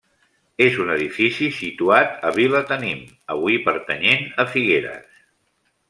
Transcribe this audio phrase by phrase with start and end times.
[0.67, 3.05] És un edifici situat a Vilatenim,
[3.37, 5.23] avui pertanyent a Figueres.